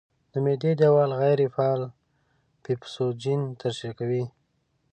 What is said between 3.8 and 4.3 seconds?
کوي.